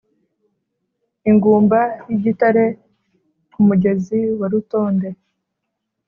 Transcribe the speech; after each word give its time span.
Ingumba 1.29 1.79
y' 2.07 2.13
igitare 2.15 2.65
ku 3.51 3.59
mugezi 3.67 4.19
wa 4.39 4.47
Rutonde 4.53 5.09